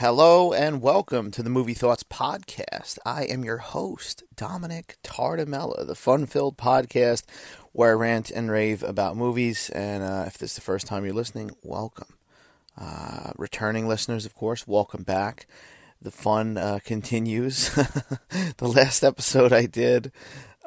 [0.00, 2.98] Hello and welcome to the Movie Thoughts Podcast.
[3.04, 7.24] I am your host, Dominic Tardamella, the fun filled podcast
[7.72, 9.70] where I rant and rave about movies.
[9.70, 12.14] And uh, if this is the first time you're listening, welcome.
[12.80, 15.48] Uh, returning listeners, of course, welcome back.
[16.00, 17.70] The fun uh, continues.
[17.74, 20.12] the last episode I did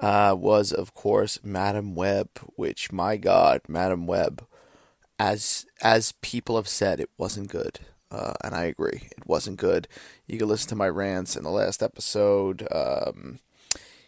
[0.02, 2.28] uh, was, of course, Madame Web,
[2.58, 4.46] which, my God, Madame Web,
[5.18, 7.80] as as people have said, it wasn't good.
[8.12, 9.88] Uh, and I agree, it wasn't good.
[10.28, 12.68] You can listen to my rants in the last episode.
[12.72, 13.40] Um,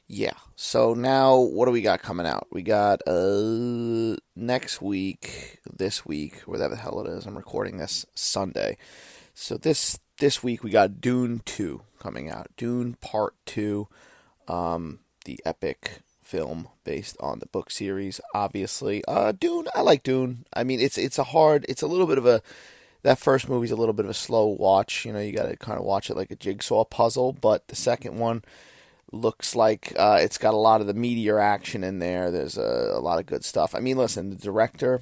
[0.07, 0.33] yeah.
[0.55, 2.47] So now, what do we got coming out?
[2.51, 7.25] We got uh next week, this week, whatever the hell it is.
[7.25, 8.77] I'm recording this Sunday.
[9.33, 12.47] So this this week we got Dune two coming out.
[12.57, 13.87] Dune Part two,
[14.47, 18.19] um, the epic film based on the book series.
[18.35, 19.67] Obviously, uh, Dune.
[19.73, 20.45] I like Dune.
[20.53, 21.65] I mean, it's it's a hard.
[21.69, 22.41] It's a little bit of a
[23.03, 25.05] that first movie's a little bit of a slow watch.
[25.05, 27.33] You know, you got to kind of watch it like a jigsaw puzzle.
[27.33, 28.43] But the second one
[29.11, 32.31] looks like uh, it's got a lot of the meteor action in there.
[32.31, 33.75] There's a, a lot of good stuff.
[33.75, 35.01] I mean, listen, the director.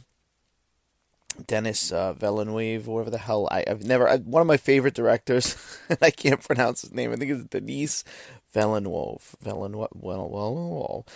[1.48, 5.56] Denis uh, Villeneuve, whatever the hell I, have never I, one of my favorite directors.
[6.02, 7.14] I can't pronounce his name.
[7.14, 8.04] I think it's Denis
[8.54, 9.36] Villeneuve.
[9.42, 9.88] Villeneuve.
[9.94, 11.08] Well, well, well.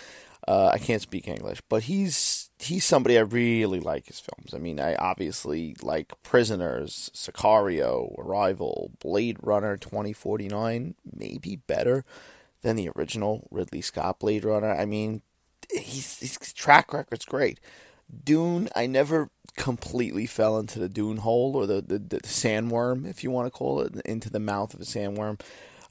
[0.48, 4.54] Uh, I can't speak English, but he's he's somebody I really like his films.
[4.54, 12.04] I mean, I obviously like Prisoners, Sicario, Arrival, Blade Runner 2049, maybe better
[12.62, 14.70] than the original Ridley Scott Blade Runner.
[14.74, 15.22] I mean,
[15.70, 17.60] he's, his track record's great.
[18.24, 23.22] Dune, I never completely fell into the Dune hole or the, the, the sandworm, if
[23.24, 25.40] you want to call it, into the mouth of a sandworm.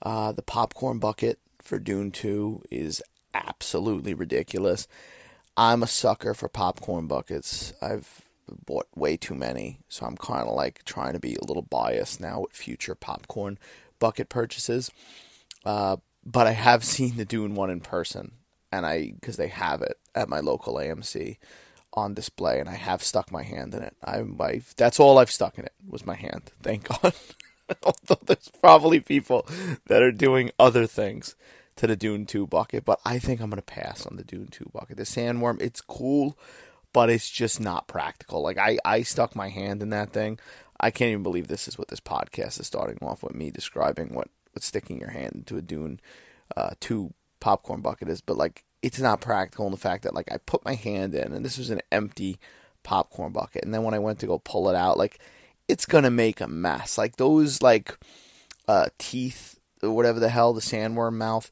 [0.01, 3.01] Uh, the popcorn bucket for Dune 2 is
[3.33, 4.87] absolutely ridiculous.
[5.57, 7.73] I'm a sucker for popcorn buckets.
[7.81, 8.21] I've
[8.65, 12.19] bought way too many, so I'm kind of like trying to be a little biased
[12.19, 13.57] now with future popcorn
[13.99, 14.91] bucket purchases.
[15.63, 18.31] Uh, but I have seen the Dune one in person,
[18.71, 21.37] and I because they have it at my local AMC
[21.93, 23.95] on display, and I have stuck my hand in it.
[24.03, 26.51] I, I that's all I've stuck in it was my hand.
[26.61, 27.13] Thank God.
[27.81, 29.47] Although there's probably people
[29.87, 31.35] that are doing other things
[31.77, 34.47] to the Dune 2 bucket, but I think I'm going to pass on the Dune
[34.47, 34.97] 2 bucket.
[34.97, 36.37] The sandworm, it's cool,
[36.93, 38.41] but it's just not practical.
[38.41, 40.39] Like, I, I stuck my hand in that thing.
[40.79, 44.13] I can't even believe this is what this podcast is starting off with me describing
[44.13, 45.99] what, what sticking your hand into a Dune
[46.55, 50.31] uh, 2 popcorn bucket is, but like, it's not practical in the fact that, like,
[50.31, 52.37] I put my hand in, and this was an empty
[52.83, 55.19] popcorn bucket, and then when I went to go pull it out, like,
[55.67, 56.97] it's gonna make a mess.
[56.97, 57.97] Like, those, like,
[58.67, 59.54] uh, teeth
[59.91, 61.51] whatever the hell the sandworm mouth,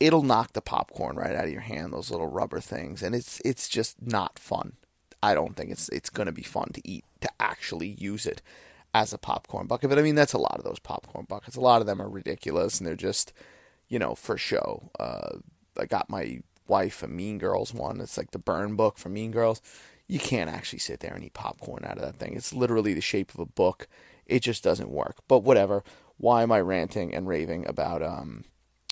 [0.00, 1.92] it'll knock the popcorn right out of your hand.
[1.92, 4.74] Those little rubber things, and it's it's just not fun.
[5.22, 8.42] I don't think it's it's going to be fun to eat to actually use it
[8.94, 9.90] as a popcorn bucket.
[9.90, 11.56] But I mean, that's a lot of those popcorn buckets.
[11.56, 13.32] A lot of them are ridiculous, and they're just
[13.88, 14.90] you know for show.
[14.98, 15.38] Uh,
[15.78, 18.00] I got my wife a Mean Girls one.
[18.00, 19.62] It's like the burn book from Mean Girls.
[20.08, 22.34] You can't actually sit there and eat popcorn out of that thing.
[22.36, 23.88] It's literally the shape of a book.
[24.24, 25.16] It just doesn't work.
[25.26, 25.82] But whatever
[26.18, 28.44] why am I ranting and raving about um,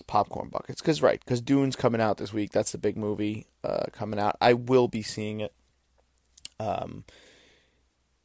[0.07, 0.81] popcorn buckets?
[0.81, 2.53] Because right, because Dune's coming out this week.
[2.53, 4.37] That's the big movie uh, coming out.
[4.41, 5.55] I will be seeing it,
[6.61, 7.05] um,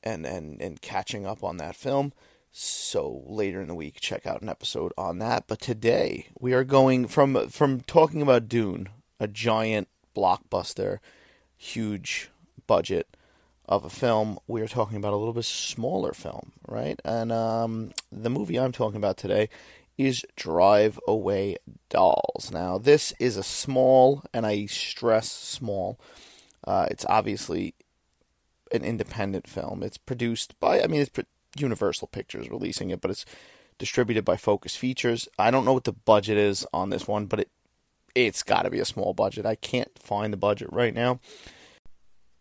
[0.03, 2.13] and and and catching up on that film.
[2.51, 5.45] So later in the week, check out an episode on that.
[5.47, 8.89] But today we are going from from talking about Dune,
[9.19, 10.97] a giant blockbuster,
[11.55, 12.29] huge
[12.67, 13.15] budget
[13.69, 16.99] of a film, we are talking about a little bit smaller film, right?
[17.05, 19.47] And um, the movie I'm talking about today
[19.95, 21.57] is Drive Away
[21.89, 22.49] Dolls.
[22.51, 25.99] Now, this is a small, and I stress small.
[26.65, 27.75] Uh, it's obviously
[28.71, 29.83] an independent film.
[29.83, 31.11] It's produced by, I mean, it's
[31.55, 33.25] Universal Pictures releasing it, but it's
[33.77, 35.27] distributed by Focus Features.
[35.37, 37.49] I don't know what the budget is on this one, but it
[38.15, 39.45] it's got to be a small budget.
[39.45, 41.19] I can't find the budget right now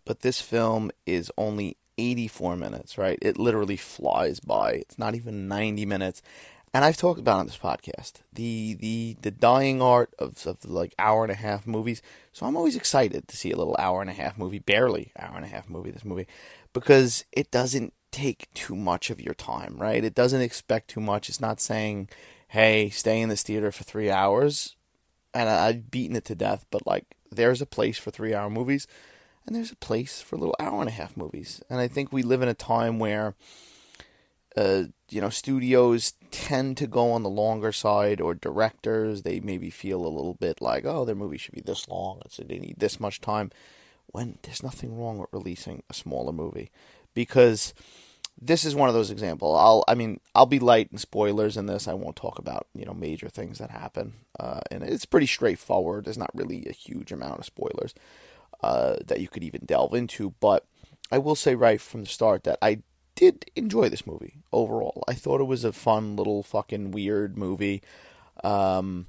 [0.08, 3.19] but this film is only 84 minutes, right?
[3.20, 4.72] It literally flies by.
[4.72, 6.22] It's not even 90 minutes.
[6.72, 10.94] And I've talked about on this podcast the the the dying art of, of like
[10.99, 12.00] hour and a half movies.
[12.32, 15.37] So I'm always excited to see a little hour and a half movie, barely hour
[15.37, 15.90] and a half movie.
[15.90, 16.26] This movie,
[16.72, 20.02] because it doesn't take too much of your time, right?
[20.02, 21.28] It doesn't expect too much.
[21.28, 22.08] It's not saying,
[22.49, 24.75] "Hey, stay in this theater for three hours,"
[25.34, 26.64] and I, I've beaten it to death.
[26.70, 28.87] But like, there's a place for three hour movies
[29.48, 31.62] and there's a place for little hour and a half movies.
[31.70, 33.34] And I think we live in a time where,
[34.58, 39.70] uh, you know, studios tend to go on the longer side, or directors they maybe
[39.70, 42.74] feel a little bit like, oh, their movie should be this long, so they need
[42.76, 43.50] this much time.
[44.08, 46.70] When there's nothing wrong with releasing a smaller movie,
[47.14, 47.72] because
[48.38, 49.58] this is one of those examples.
[49.58, 51.88] I'll, I mean, I'll be light in spoilers in this.
[51.88, 56.04] I won't talk about you know major things that happen, uh, and it's pretty straightforward.
[56.04, 57.94] There's not really a huge amount of spoilers
[58.62, 60.66] uh, that you could even delve into, but
[61.10, 62.82] I will say right from the start that I
[63.14, 65.02] did enjoy this movie overall.
[65.08, 67.82] I thought it was a fun little fucking weird movie.
[68.44, 69.06] Um,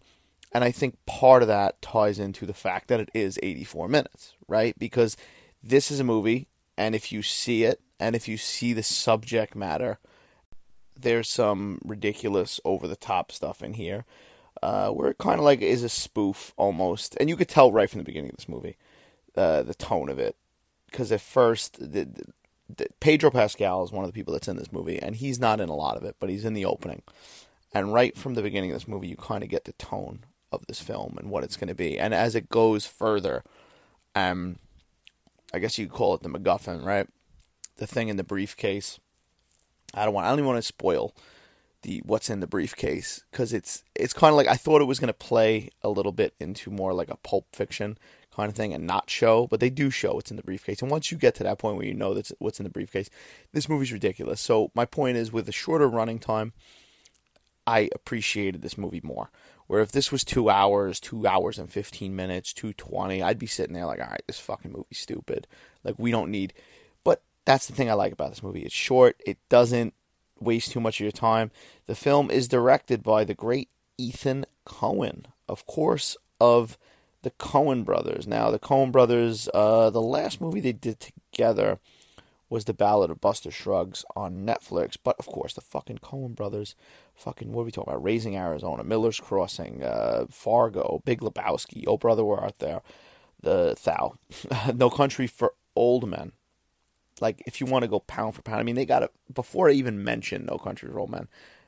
[0.52, 4.34] and I think part of that ties into the fact that it is 84 minutes,
[4.48, 4.78] right?
[4.80, 5.16] Because
[5.62, 6.48] this is a movie,
[6.78, 10.00] and if you see it, and if you see the subject matter,
[11.00, 14.06] there's some ridiculous, over the top stuff in here,
[14.64, 17.16] uh, where it kind of like is a spoof almost.
[17.20, 18.78] And you could tell right from the beginning of this movie,
[19.36, 20.36] uh, the tone of it.
[20.90, 22.08] Because at first, the,
[22.68, 25.60] the, Pedro Pascal is one of the people that's in this movie, and he's not
[25.60, 27.04] in a lot of it, but he's in the opening.
[27.74, 30.66] And right from the beginning of this movie, you kind of get the tone of
[30.68, 32.00] this film and what it's going to be.
[32.00, 33.44] And as it goes further,
[34.16, 34.58] um,
[35.54, 37.08] I guess you could call it the MacGuffin, right?
[37.78, 39.00] The thing in the briefcase.
[39.94, 40.26] I don't want.
[40.26, 41.16] I don't even want to spoil
[41.82, 45.00] the what's in the briefcase because it's it's kind of like I thought it was
[45.00, 47.98] going to play a little bit into more like a pulp fiction
[48.40, 50.82] kind of thing and not show, but they do show what's in the briefcase.
[50.82, 53.10] And once you get to that point where you know that's what's in the briefcase,
[53.52, 54.40] this movie's ridiculous.
[54.40, 56.54] So my point is, with a shorter running time,
[57.68, 59.30] I appreciated this movie more.
[59.68, 63.46] Where if this was two hours, two hours and fifteen minutes, two twenty, I'd be
[63.46, 65.46] sitting there like, all right, this fucking movie's stupid.
[65.84, 66.54] Like we don't need.
[67.04, 68.64] But that's the thing I like about this movie.
[68.64, 69.22] It's short.
[69.26, 69.94] It doesn't
[70.40, 71.52] waste too much of your time.
[71.86, 76.78] The film is directed by the great Ethan Coen, of course, of
[77.22, 78.28] the Coen brothers.
[78.28, 81.80] Now, the Coen brothers, uh, the last movie they did together
[82.50, 84.98] was The Ballad of Buster Scruggs on Netflix.
[85.02, 86.76] But of course, the fucking Coen brothers
[87.16, 88.04] fucking what are we talking about?
[88.04, 92.82] Raising Arizona, Miller's Crossing, uh, Fargo, Big Lebowski, Oh Brother Where Art Thou,
[93.42, 94.16] The Thou,
[94.76, 96.32] No Country for Old Men.
[97.22, 99.70] Like if you want to go pound for pound, I mean they got it before
[99.70, 101.28] I even mentioned No Country for Old Men.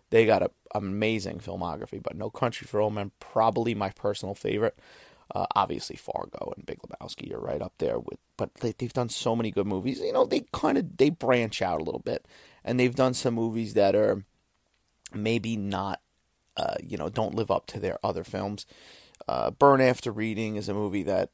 [0.10, 4.78] They got an amazing filmography, but No Country for Old Men probably my personal favorite.
[5.34, 9.10] Uh, obviously, Fargo and Big Lebowski are right up there with, but they, they've done
[9.10, 10.00] so many good movies.
[10.00, 12.26] You know, they kind of they branch out a little bit,
[12.66, 14.26] and they've done some movies that are
[15.14, 16.02] maybe not,
[16.58, 18.66] uh, you know, don't live up to their other films.
[19.28, 21.30] Uh, Burn After Reading is a movie that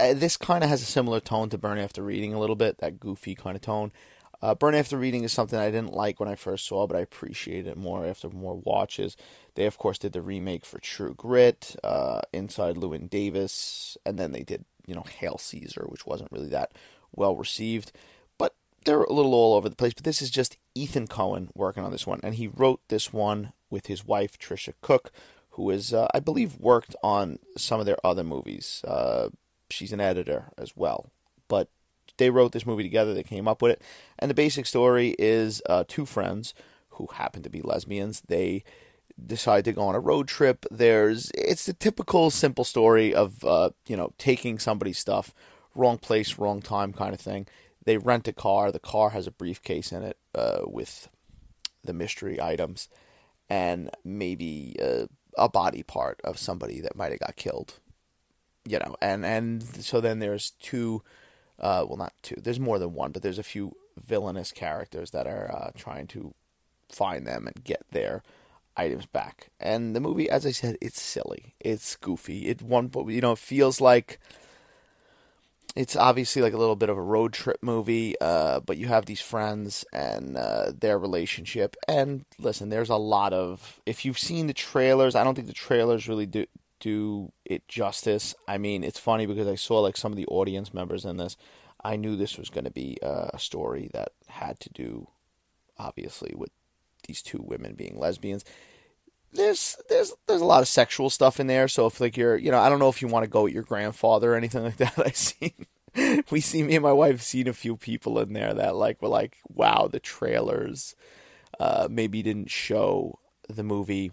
[0.00, 2.78] uh, this kind of has a similar tone to Burn After Reading a little bit,
[2.78, 3.92] that goofy kind of tone.
[4.42, 7.00] Uh, Burn After Reading is something I didn't like when I first saw, but I
[7.00, 9.16] appreciate it more after more watches.
[9.54, 14.32] They, of course, did the remake for True Grit, uh, Inside Llewyn Davis, and then
[14.32, 16.72] they did, you know, Hail Caesar, which wasn't really that
[17.14, 17.92] well received
[18.38, 18.54] But
[18.84, 21.92] they're a little all over the place, but this is just Ethan Coen working on
[21.92, 25.12] this one, and he wrote this one with his wife Tricia Cook,
[25.50, 28.82] who is, uh, I believe, worked on some of their other movies.
[28.84, 29.28] Uh,
[29.70, 31.10] she's an editor as well,
[31.46, 31.68] but
[32.16, 33.14] they wrote this movie together.
[33.14, 33.82] They came up with it,
[34.18, 36.54] and the basic story is uh, two friends
[36.90, 38.22] who happen to be lesbians.
[38.22, 38.64] They
[39.24, 40.66] decide to go on a road trip.
[40.70, 45.34] There's it's the typical simple story of uh, you know taking somebody's stuff,
[45.74, 47.46] wrong place, wrong time kind of thing
[47.84, 48.70] they rent a car.
[48.70, 51.08] The car has a briefcase in it uh, with
[51.84, 52.88] the mystery items
[53.50, 57.80] and maybe a, a body part of somebody that might have got killed.
[58.64, 61.02] You know, and and so then there's two,
[61.58, 62.36] uh, well not two.
[62.36, 66.34] There's more than one, but there's a few villainous characters that are uh, trying to
[66.88, 68.22] find them and get their
[68.76, 69.50] items back.
[69.60, 72.48] And the movie, as I said, it's silly, it's goofy.
[72.48, 74.18] It one, you know, it feels like
[75.74, 79.06] it's obviously like a little bit of a road trip movie, uh, but you have
[79.06, 81.76] these friends and uh, their relationship.
[81.88, 83.80] And listen, there's a lot of.
[83.86, 86.46] If you've seen the trailers, I don't think the trailers really do
[86.82, 88.34] do it justice.
[88.46, 91.36] I mean, it's funny because I saw like some of the audience members in this.
[91.82, 95.08] I knew this was going to be a story that had to do,
[95.78, 96.50] obviously, with
[97.06, 98.44] these two women being lesbians
[99.32, 101.68] there's there's there's a lot of sexual stuff in there.
[101.68, 103.52] So if like you're you know I don't know if you want to go with
[103.52, 104.98] your grandfather or anything like that.
[104.98, 105.66] I seen
[106.30, 109.08] we see me and my wife seen a few people in there that like were
[109.08, 110.94] like wow the trailers
[111.60, 114.12] uh, maybe didn't show the movie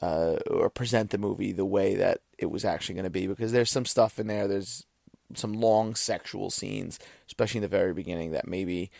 [0.00, 3.52] uh, or present the movie the way that it was actually going to be because
[3.52, 4.46] there's some stuff in there.
[4.46, 4.86] There's
[5.34, 8.90] some long sexual scenes, especially in the very beginning, that maybe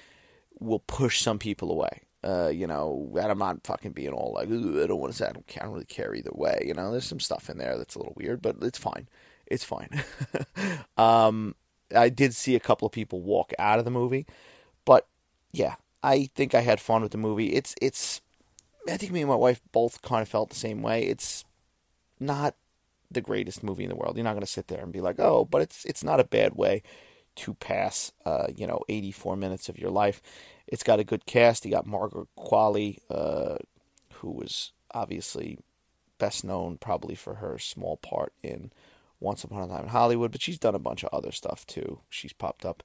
[0.59, 2.03] will push some people away.
[2.25, 5.27] Uh, you know, and I'm not fucking being all like, I don't want to say
[5.27, 6.65] I don't, don't really care either way.
[6.67, 9.09] You know, there's some stuff in there that's a little weird, but it's fine.
[9.47, 10.03] It's fine.
[10.97, 11.55] um,
[11.95, 14.27] I did see a couple of people walk out of the movie,
[14.85, 15.07] but
[15.53, 17.55] yeah, I think I had fun with the movie.
[17.55, 18.21] It's it's.
[18.89, 21.05] I think me and my wife both kind of felt the same way.
[21.05, 21.45] It's
[22.19, 22.55] not
[23.11, 24.17] the greatest movie in the world.
[24.17, 26.25] You're not going to sit there and be like, oh, but it's it's not a
[26.25, 26.83] bad way
[27.37, 30.21] to pass, uh, you know, 84 minutes of your life.
[30.67, 31.65] it's got a good cast.
[31.65, 33.57] You got Margaret Qualley, uh,
[34.15, 35.59] who was obviously
[36.19, 38.73] best known probably for her small part in
[39.21, 42.01] Once Upon a Time in Hollywood, but she's done a bunch of other stuff too.
[42.11, 42.83] She's popped up.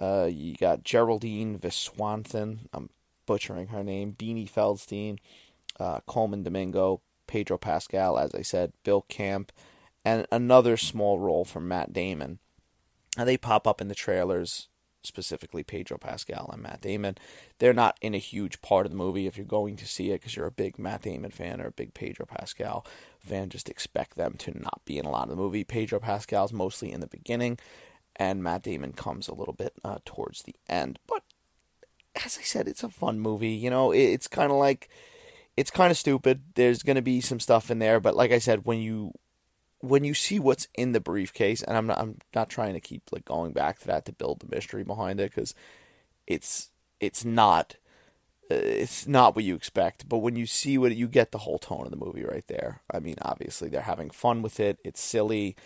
[0.00, 2.58] Uh, you got Geraldine Viswanathan.
[2.72, 2.90] I'm
[3.32, 4.12] butchering her name.
[4.12, 5.16] Beanie Feldstein,
[5.80, 9.52] uh, Colman Domingo, Pedro Pascal, as I said, Bill Camp,
[10.04, 12.40] and another small role for Matt Damon.
[13.16, 14.68] And they pop up in the trailers,
[15.02, 17.16] specifically Pedro Pascal and Matt Damon.
[17.58, 19.26] They're not in a huge part of the movie.
[19.26, 21.72] If you're going to see it because you're a big Matt Damon fan or a
[21.72, 22.84] big Pedro Pascal
[23.18, 25.64] fan, just expect them to not be in a lot of the movie.
[25.64, 27.58] Pedro Pascal's mostly in the beginning,
[28.14, 30.98] and Matt Damon comes a little bit uh, towards the end.
[31.06, 31.22] But
[32.16, 33.50] as I said, it's a fun movie.
[33.50, 34.88] You know, it's kind of like
[35.56, 36.42] it's kind of stupid.
[36.54, 39.12] There's going to be some stuff in there, but like I said, when you
[39.80, 43.02] when you see what's in the briefcase, and I'm not I'm not trying to keep
[43.12, 45.54] like going back to that to build the mystery behind it because
[46.26, 47.76] it's it's not
[48.50, 50.08] uh, it's not what you expect.
[50.08, 52.82] But when you see what you get the whole tone of the movie right there.
[52.90, 54.78] I mean, obviously they're having fun with it.
[54.84, 55.56] It's silly.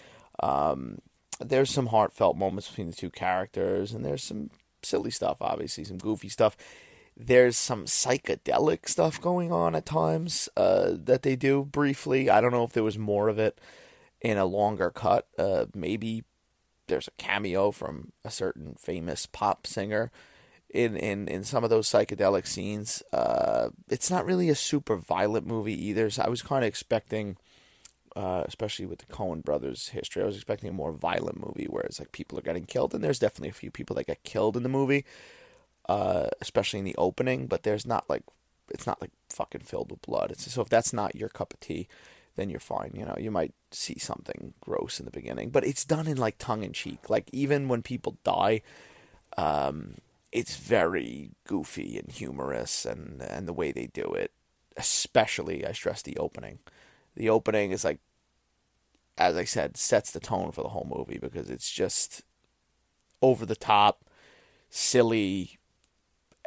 [0.40, 0.98] Um,
[1.40, 4.50] there's some heartfelt moments between the two characters, and there's some
[4.86, 6.56] silly stuff, obviously, some goofy stuff.
[7.16, 12.28] There's some psychedelic stuff going on at times uh, that they do briefly.
[12.28, 13.58] I don't know if there was more of it
[14.20, 15.26] in a longer cut.
[15.38, 16.24] Uh, maybe
[16.88, 20.10] there's a cameo from a certain famous pop singer
[20.70, 23.02] in in, in some of those psychedelic scenes.
[23.12, 26.10] Uh, it's not really a super violent movie either.
[26.10, 27.36] So I was kind of expecting
[28.16, 30.22] uh, especially with the Coen brothers history.
[30.22, 33.04] I was expecting a more violent movie where it's like people are getting killed, and
[33.04, 35.04] there's definitely a few people that get killed in the movie,
[35.86, 37.46] uh, especially in the opening.
[37.46, 38.22] But there's not like
[38.70, 40.30] it's not like fucking filled with blood.
[40.30, 41.88] It's so if that's not your cup of tea,
[42.36, 42.92] then you're fine.
[42.94, 46.38] You know, you might see something gross in the beginning, but it's done in like
[46.38, 47.10] tongue in cheek.
[47.10, 48.62] Like even when people die,
[49.36, 49.96] um,
[50.32, 54.32] it's very goofy and humorous, and and the way they do it,
[54.78, 56.60] especially I stress the opening
[57.16, 57.98] the opening is like
[59.18, 62.22] as I said, sets the tone for the whole movie because it's just
[63.22, 64.04] over the top,
[64.68, 65.58] silly,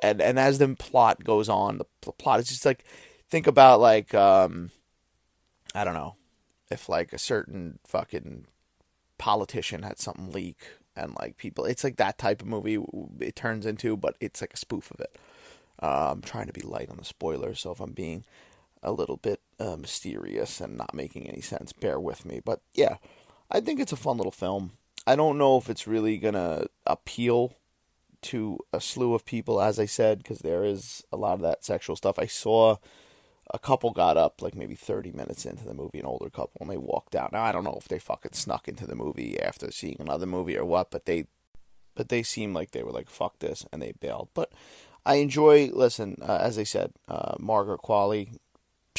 [0.01, 2.85] and and as the plot goes on, the plot is just like
[3.29, 4.71] think about like um,
[5.73, 6.15] I don't know
[6.69, 8.45] if like a certain fucking
[9.17, 10.57] politician had something leak
[10.95, 12.77] and like people, it's like that type of movie
[13.19, 15.17] it turns into, but it's like a spoof of it.
[15.81, 18.25] Uh, I'm trying to be light on the spoilers, so if I'm being
[18.81, 21.74] a little bit uh, mysterious and not making any sense.
[21.74, 22.41] Bear with me.
[22.43, 22.98] But yeah,
[23.51, 24.71] I think it's a fun little film.
[25.05, 27.55] I don't know if it's really going to appeal
[28.21, 31.63] to a slew of people, as I said, because there is a lot of that
[31.63, 32.19] sexual stuff.
[32.19, 32.77] I saw
[33.51, 36.69] a couple got up like maybe 30 minutes into the movie, an older couple, and
[36.69, 37.31] they walked out.
[37.31, 40.57] Now, I don't know if they fucking snuck into the movie after seeing another movie
[40.57, 41.25] or what, but they.
[41.95, 44.29] But they seemed like they were like, fuck this, and they bailed.
[44.33, 44.53] But
[45.05, 48.38] I enjoy, listen, uh, as I said, uh, Margaret Qualley,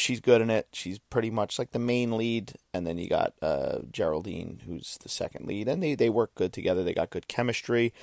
[0.01, 0.67] she's good in it.
[0.73, 5.09] She's pretty much like the main lead, and then you got uh, Geraldine, who's the
[5.09, 6.83] second lead, and they they work good together.
[6.83, 7.93] They got good chemistry.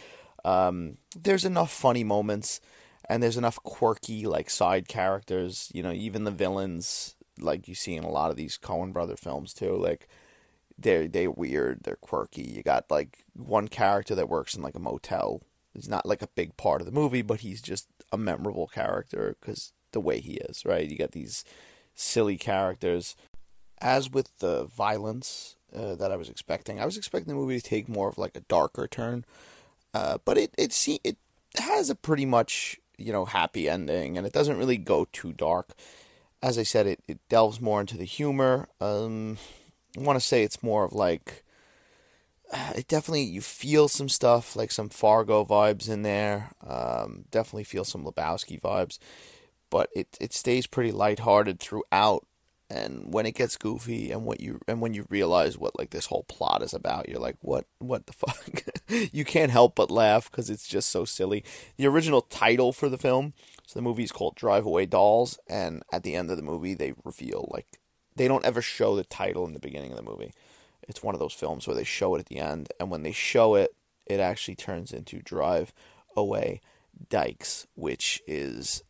[0.45, 2.61] Um, there's enough funny moments,
[3.09, 5.71] and there's enough quirky like side characters.
[5.75, 9.17] You know, even the villains, like you see in a lot of these Coen brother
[9.17, 9.76] films too.
[9.76, 10.09] Like
[10.78, 12.43] they're they weird, they're quirky.
[12.43, 15.43] You got like one character that works in like a motel.
[15.75, 19.37] He's not like a big part of the movie, but he's just a memorable character
[19.40, 20.88] because the way he is, right?
[20.88, 21.45] You got these
[21.99, 23.17] silly characters.
[23.81, 27.64] As with the violence uh, that I was expecting, I was expecting the movie to
[27.64, 29.25] take more of like a darker turn,
[29.95, 31.17] uh, but it it see it
[31.57, 35.75] has a pretty much you know happy ending, and it doesn't really go too dark.
[36.43, 38.69] As I said, it, it delves more into the humor.
[38.81, 39.38] Um,
[39.97, 41.45] I want to say it's more of like
[42.75, 46.50] it definitely you feel some stuff like some Fargo vibes in there.
[46.67, 48.99] Um, definitely feel some Lebowski vibes
[49.70, 52.25] but it it stays pretty lighthearted throughout.
[52.70, 56.06] And when it gets goofy, and what you and when you realize what like this
[56.06, 58.62] whole plot is about, you're like, what what the fuck?
[59.12, 61.44] you can't help but laugh because it's just so silly.
[61.78, 63.32] The original title for the film,
[63.66, 66.75] so the movie is called Drive Away Dolls, and at the end of the movie,
[66.75, 67.78] they reveal like
[68.16, 70.34] they don't ever show the title in the beginning of the movie.
[70.87, 73.12] It's one of those films where they show it at the end, and when they
[73.12, 73.75] show it,
[74.06, 75.72] it actually turns into Drive
[76.16, 76.60] Away
[77.08, 78.82] Dykes, which is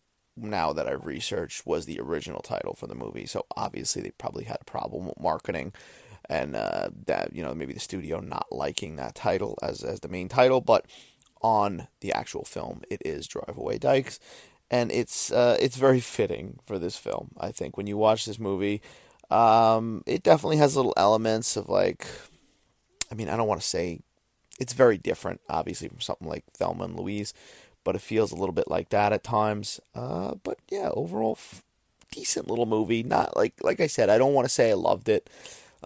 [0.42, 3.26] now that I've researched was the original title for the movie.
[3.26, 5.72] So obviously they probably had a problem with marketing
[6.28, 10.08] and uh, that you know maybe the studio not liking that title as as the
[10.08, 10.86] main title, but
[11.40, 14.20] on the actual film it is Drive Away Dykes,
[14.70, 17.30] and it's uh, it's very fitting for this film.
[17.38, 18.82] I think when you watch this movie,
[19.30, 22.06] um, it definitely has little elements of like,
[23.10, 24.00] I mean I don't want to say
[24.60, 27.32] it's very different obviously from something like Thelma and Louise,
[27.84, 29.80] but it feels a little bit like that at times.
[29.94, 31.62] Uh, but yeah, overall, f-
[32.10, 33.02] decent little movie.
[33.02, 35.28] Not like like I said, I don't want to say I loved it.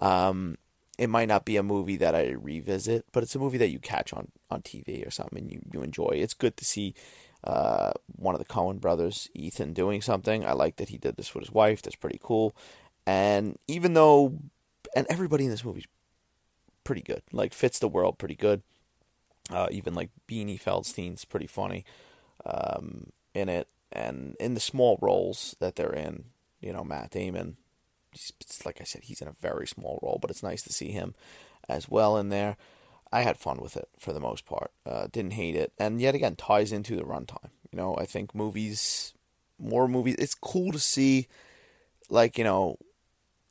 [0.00, 0.56] Um,
[0.99, 3.78] it might not be a movie that I revisit, but it's a movie that you
[3.78, 6.11] catch on, on TV or something and you, you enjoy.
[6.12, 6.94] It's good to see
[7.44, 10.44] uh, one of the Coen brothers, Ethan, doing something.
[10.44, 11.82] I like that he did this with his wife.
[11.82, 12.54] That's pretty cool.
[13.06, 14.38] And even though,
[14.94, 15.88] and everybody in this movie's
[16.84, 18.62] pretty good, like fits the world pretty good.
[19.50, 21.84] Uh, even like Beanie Feldstein's pretty funny
[22.46, 26.25] um, in it, and in the small roles that they're in,
[26.61, 27.56] you know, Matt Damon.
[28.64, 31.14] like I said, he's in a very small role, but it's nice to see him
[31.68, 32.56] as well in there.
[33.12, 34.70] I had fun with it for the most part.
[34.87, 37.50] Uh, didn't hate it, and yet again ties into the runtime.
[37.70, 39.12] You know, I think movies,
[39.58, 40.16] more movies.
[40.18, 41.28] It's cool to see,
[42.08, 42.78] like you know,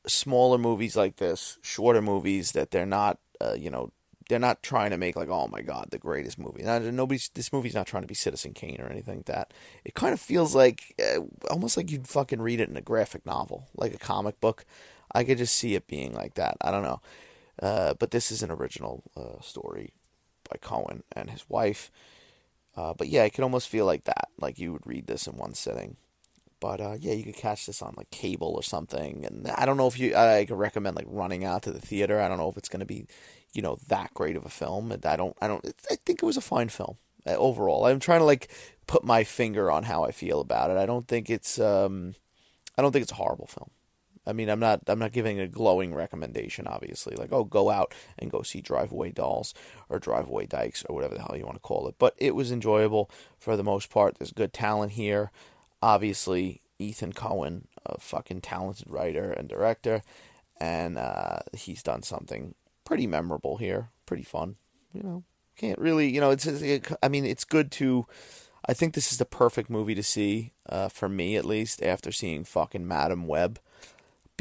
[0.07, 3.91] smaller movies like this, shorter movies that they're not, uh, you know,
[4.31, 6.63] they're not trying to make like, oh my god, the greatest movie.
[6.63, 9.53] Now, nobody's this movie's not trying to be Citizen Kane or anything like that.
[9.83, 11.19] It kind of feels like uh,
[11.49, 14.65] almost like you'd fucking read it in a graphic novel, like a comic book.
[15.13, 16.55] I could just see it being like that.
[16.61, 17.01] I don't know.
[17.61, 19.91] Uh, but this is an original uh, story
[20.49, 21.91] by Coen and his wife.
[22.77, 25.35] Uh, but yeah, it could almost feel like that, like you would read this in
[25.35, 25.97] one sitting.
[26.61, 29.25] But uh, yeah, you could catch this on like cable or something.
[29.25, 32.21] And I don't know if you, I could recommend like running out to the theater.
[32.21, 33.07] I don't know if it's going to be,
[33.53, 34.91] you know, that great of a film.
[34.91, 37.85] And I don't, I don't, I think it was a fine film uh, overall.
[37.85, 38.49] I'm trying to like
[38.87, 40.77] put my finger on how I feel about it.
[40.77, 42.15] I don't think it's, um,
[42.77, 43.69] I don't think it's a horrible film.
[44.25, 47.15] I mean, I'm not I'm not giving a glowing recommendation, obviously.
[47.15, 49.53] Like, oh, go out and go see Drive Away Dolls
[49.89, 51.95] or Drive Away Dykes or whatever the hell you want to call it.
[51.97, 54.17] But it was enjoyable for the most part.
[54.17, 55.31] There's good talent here.
[55.81, 60.03] Obviously, Ethan Coen, a fucking talented writer and director,
[60.59, 64.55] and uh, he's done something pretty memorable here, pretty fun.
[64.93, 65.23] You know,
[65.57, 66.45] can't really, you know, it's.
[66.45, 68.05] It, I mean, it's good to.
[68.65, 72.11] I think this is the perfect movie to see, uh, for me at least, after
[72.11, 73.59] seeing fucking Madame Web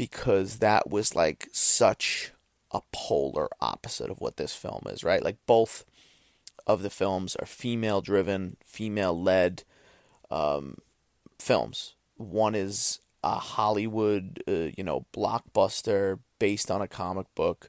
[0.00, 2.32] because that was like such
[2.70, 5.22] a polar opposite of what this film is, right?
[5.22, 5.84] Like both
[6.66, 9.64] of the films are female driven, female led
[10.30, 10.78] um,
[11.38, 11.96] films.
[12.16, 17.68] One is a Hollywood, uh, you know, blockbuster based on a comic book,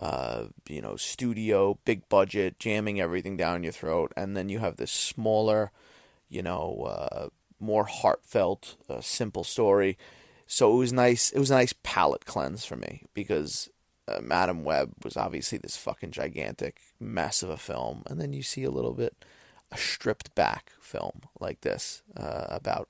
[0.00, 4.12] uh, you know, studio, big budget, jamming everything down your throat.
[4.16, 5.72] And then you have this smaller,
[6.28, 7.28] you know, uh,
[7.58, 9.96] more heartfelt, uh, simple story
[10.46, 11.30] so it was nice.
[11.30, 13.68] It was a nice palate cleanse for me because
[14.06, 18.42] uh, Madame Web was obviously this fucking gigantic mess of a film, and then you
[18.42, 19.24] see a little bit
[19.72, 22.88] a stripped back film like this uh, about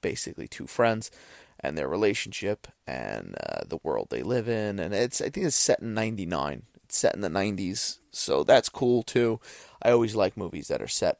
[0.00, 1.10] basically two friends
[1.64, 5.56] and their relationship and uh, the world they live in, and it's I think it's
[5.56, 6.62] set in '99.
[6.84, 9.40] It's set in the '90s, so that's cool too.
[9.82, 11.18] I always like movies that are set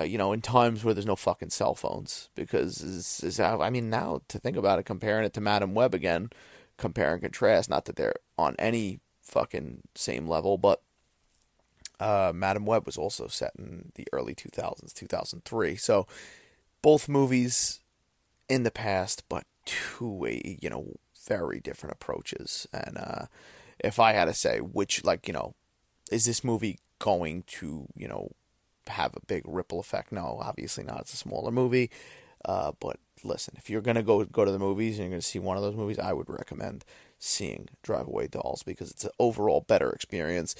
[0.00, 2.30] uh, you know, in times where there's no fucking cell phones.
[2.34, 5.94] Because, is, is I mean, now to think about it, comparing it to Madame Web
[5.94, 6.30] again,
[6.76, 10.82] compare and contrast, not that they're on any fucking same level, but
[11.98, 15.76] uh, Madame Web was also set in the early 2000s, 2003.
[15.76, 16.06] So
[16.80, 17.80] both movies
[18.48, 20.26] in the past, but two,
[20.60, 20.96] you know,
[21.26, 22.66] very different approaches.
[22.72, 23.26] And uh,
[23.78, 25.54] if I had to say which, like, you know,
[26.10, 28.32] is this movie going to, you know,
[28.90, 30.12] have a big ripple effect.
[30.12, 31.00] No, obviously not.
[31.00, 31.90] It's a smaller movie.
[32.44, 35.38] Uh, but listen, if you're gonna go go to the movies and you're gonna see
[35.38, 36.84] one of those movies, I would recommend
[37.18, 40.54] seeing Drive Away Dolls because it's an overall better experience.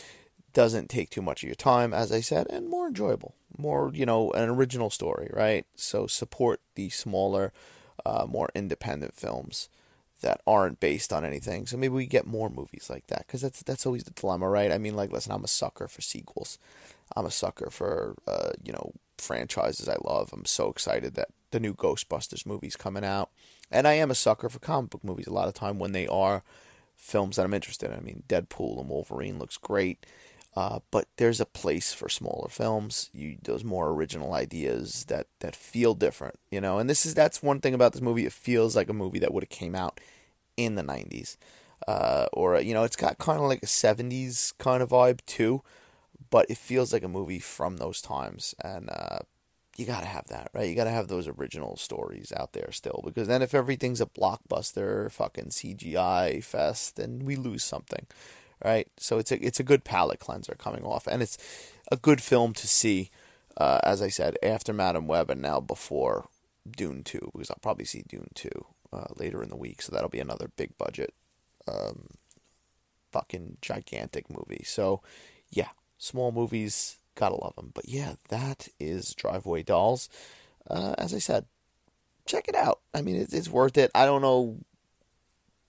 [0.52, 3.34] Doesn't take too much of your time, as I said, and more enjoyable.
[3.56, 5.64] More, you know, an original story, right?
[5.76, 7.52] So support the smaller,
[8.04, 9.68] uh, more independent films
[10.20, 11.66] that aren't based on anything.
[11.66, 14.72] So maybe we get more movies like that because that's that's always the dilemma, right?
[14.72, 16.58] I mean, like, listen, I'm a sucker for sequels.
[17.16, 20.30] I'm a sucker for uh, you know franchises I love.
[20.32, 23.30] I'm so excited that the new Ghostbusters movie's coming out,
[23.70, 25.26] and I am a sucker for comic book movies.
[25.26, 26.42] A lot of time when they are
[26.96, 27.96] films that I'm interested in.
[27.96, 30.04] I mean, Deadpool and Wolverine looks great.
[30.56, 33.08] Uh, but there's a place for smaller films.
[33.12, 36.78] You those more original ideas that that feel different, you know.
[36.78, 38.26] And this is that's one thing about this movie.
[38.26, 40.00] It feels like a movie that would have came out
[40.56, 41.36] in the '90s,
[41.86, 45.62] uh, or you know, it's got kind of like a '70s kind of vibe too
[46.30, 49.18] but it feels like a movie from those times, and uh,
[49.76, 50.68] you gotta have that, right?
[50.68, 55.10] You gotta have those original stories out there still, because then if everything's a blockbuster,
[55.10, 58.06] fucking CGI fest, then we lose something,
[58.64, 58.88] right?
[58.96, 61.38] So it's a it's a good palate cleanser coming off, and it's
[61.90, 63.10] a good film to see.
[63.56, 66.28] Uh, as I said, after Madame Web and now before
[66.70, 70.08] Dune Two, because I'll probably see Dune Two uh, later in the week, so that'll
[70.08, 71.12] be another big budget,
[71.68, 72.08] um,
[73.12, 74.62] fucking gigantic movie.
[74.64, 75.02] So,
[75.50, 77.72] yeah, small movies gotta love them.
[77.74, 80.08] But yeah, that is Drive-Away Dolls.
[80.70, 81.44] Uh, as I said,
[82.24, 82.80] check it out.
[82.94, 83.90] I mean, it's, it's worth it.
[83.94, 84.58] I don't know,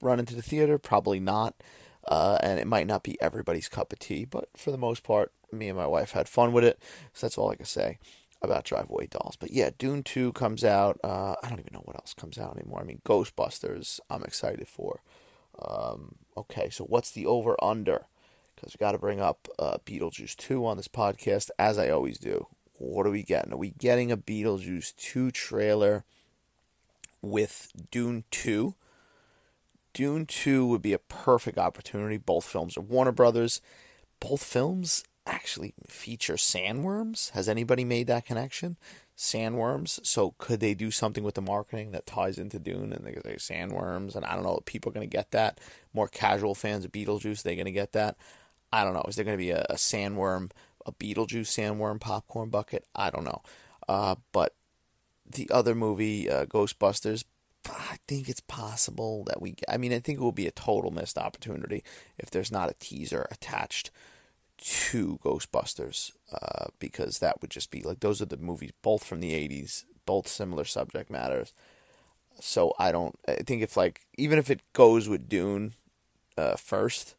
[0.01, 1.56] run into the theater, probably not.
[2.07, 5.31] Uh, and it might not be everybody's cup of tea, but for the most part,
[5.51, 6.79] me and my wife had fun with it.
[7.13, 7.99] So that's all I can say
[8.41, 9.35] about Drive-Away Dolls.
[9.39, 10.99] But yeah, Dune 2 comes out.
[11.03, 12.81] Uh, I don't even know what else comes out anymore.
[12.81, 15.01] I mean, Ghostbusters, I'm excited for.
[15.61, 18.07] Um, okay, so what's the over under?
[18.55, 22.17] Because we got to bring up uh, Beetlejuice 2 on this podcast, as I always
[22.17, 22.47] do.
[22.77, 23.53] What are we getting?
[23.53, 26.03] Are we getting a Beetlejuice 2 trailer
[27.21, 28.75] with Dune 2?
[29.93, 32.17] Dune 2 would be a perfect opportunity.
[32.17, 33.62] Both films are Warner Brothers.
[34.19, 37.32] Both films actually feature sandworms.
[37.32, 38.77] Has anybody made that connection?
[39.17, 40.06] Sandworms.
[40.06, 43.56] So could they do something with the marketing that ties into Dune and they say
[43.56, 44.15] sandworms?
[44.15, 44.60] And I don't know.
[44.65, 45.60] People are going to get that.
[45.93, 48.17] More casual fans of Beetlejuice, they're going to get that.
[48.71, 49.06] I don't know.
[49.08, 50.51] Is there going to be a, a sandworm,
[50.86, 52.86] a Beetlejuice sandworm popcorn bucket?
[52.95, 53.41] I don't know.
[53.88, 54.56] Uh, but
[55.30, 57.23] the other movie, uh, Ghostbusters,
[57.69, 59.56] I think it's possible that we.
[59.69, 61.84] I mean, I think it will be a total missed opportunity
[62.17, 63.91] if there's not a teaser attached
[64.58, 69.19] to Ghostbusters, uh, because that would just be like those are the movies, both from
[69.19, 71.54] the '80s, both similar subject matters.
[72.39, 73.17] So I don't.
[73.28, 75.74] I think if like even if it goes with Dune
[76.38, 77.15] uh, first,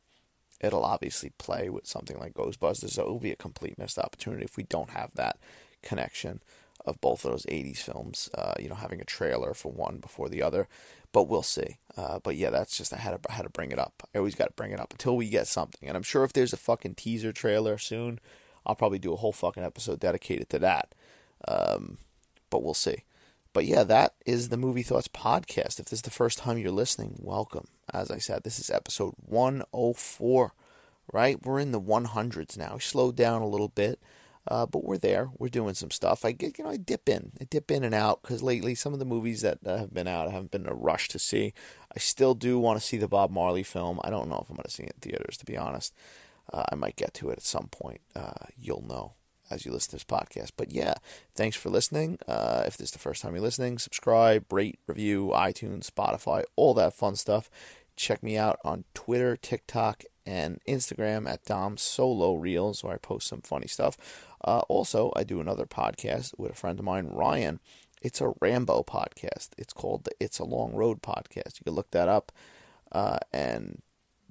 [0.61, 2.91] it'll obviously play with something like Ghostbusters.
[2.91, 5.39] So it'll be a complete missed opportunity if we don't have that
[5.83, 6.41] connection
[6.85, 10.29] of both of those 80s films, uh, you know, having a trailer for one before
[10.29, 10.69] the other.
[11.13, 11.79] But we'll see.
[11.97, 14.09] Uh, but yeah, that's just, I had, to, I had to bring it up.
[14.15, 15.89] I always got to bring it up until we get something.
[15.89, 18.19] And I'm sure if there's a fucking teaser trailer soon,
[18.65, 20.95] I'll probably do a whole fucking episode dedicated to that.
[21.47, 21.99] Um,
[22.51, 23.05] but we'll see.
[23.53, 25.79] But yeah, that is the Movie Thoughts podcast.
[25.79, 27.67] If this is the first time you're listening, welcome.
[27.93, 30.55] As I said, this is episode 104,
[31.13, 31.45] right?
[31.45, 32.75] We're in the 100s now.
[32.75, 34.01] We slowed down a little bit.
[34.49, 35.31] Uh, but we're there.
[35.39, 36.25] We're doing some stuff.
[36.25, 38.93] I get, you know, I dip in, I dip in and out because lately some
[38.93, 41.55] of the movies that have been out, I haven't been in a rush to see.
[41.95, 44.01] I still do want to see the Bob Marley film.
[44.03, 45.95] I don't know if I'm going to see it in theaters, to be honest.
[46.53, 48.01] Uh, I might get to it at some point.
[48.17, 49.13] Uh, you'll know
[49.53, 50.53] as you listen to this podcast.
[50.57, 50.95] But yeah,
[51.35, 52.19] thanks for listening.
[52.27, 56.75] Uh, if this is the first time you're listening, subscribe, rate, review, iTunes, Spotify, all
[56.75, 57.51] that fun stuff.
[57.97, 63.29] Check me out on Twitter, TikTok, and Instagram at Dom Solo Reels, where I post
[63.29, 63.97] some funny stuff.
[64.45, 67.61] Uh, also, I do another podcast with a friend of mine, Ryan.
[68.01, 69.51] It's a Rambo podcast.
[69.57, 71.59] It's called the It's a Long Road podcast.
[71.59, 72.33] You can look that up.
[72.91, 73.83] Uh, and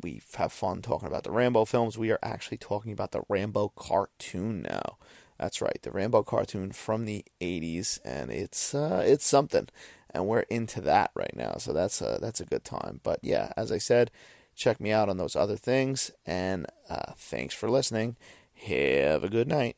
[0.02, 1.98] we have fun talking about the Rambo films.
[1.98, 4.98] We are actually talking about the Rambo cartoon now.
[5.40, 9.70] That's right, the Rambo cartoon from the 80s, and it's uh, it's something.
[10.14, 13.00] And we're into that right now, so that's a, that's a good time.
[13.02, 14.12] But yeah, as I said,
[14.56, 18.18] check me out on those other things, and uh, thanks for listening.
[18.66, 19.78] Have a good night.